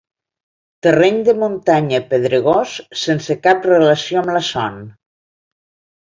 Terreny 0.85 1.17
de 1.25 1.33
muntanya 1.41 1.99
pedregós 2.13 2.73
sense 3.01 3.35
cap 3.43 3.67
relació 3.69 4.23
amb 4.23 4.33
la 4.39 4.41
son. 4.47 4.81